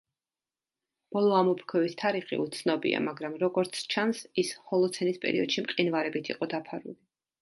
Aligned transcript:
ბოლო 1.17 1.35
ამოფრქვევის 1.39 1.93
თარიღი 1.99 2.39
უცნობია, 2.45 3.01
მაგრამ 3.09 3.35
როგორც 3.43 3.83
ჩანს 3.95 4.23
ის 4.45 4.53
ჰოლოცენის 4.73 5.21
პერიოდში 5.27 5.65
მყინვარებით 5.67 6.33
იყო 6.37 6.49
დაფარული. 6.57 6.99